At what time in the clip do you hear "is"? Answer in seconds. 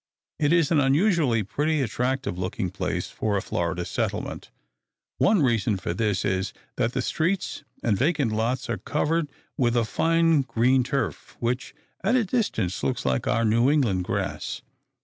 0.51-0.71, 6.25-6.53